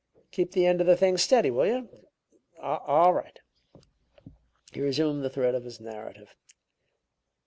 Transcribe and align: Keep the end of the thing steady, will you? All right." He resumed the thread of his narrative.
Keep 0.31 0.53
the 0.53 0.65
end 0.65 0.81
of 0.81 0.87
the 0.87 0.97
thing 0.97 1.15
steady, 1.17 1.51
will 1.51 1.67
you? 1.67 2.07
All 2.59 3.13
right." 3.13 3.39
He 4.73 4.81
resumed 4.81 5.21
the 5.23 5.29
thread 5.29 5.53
of 5.53 5.63
his 5.63 5.79
narrative. 5.79 6.33